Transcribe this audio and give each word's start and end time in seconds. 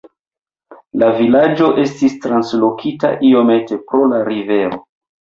La 1.03 1.09
vilaĝo 1.19 1.69
estis 1.85 2.17
translokita 2.25 3.15
iomete 3.31 3.81
pro 3.89 4.05
la 4.17 4.27
rivero. 4.35 4.87